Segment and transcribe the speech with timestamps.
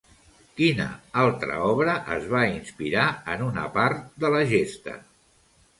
[0.59, 0.87] Quina
[1.23, 4.99] altra obra es va inspirar en una part de la Gesta?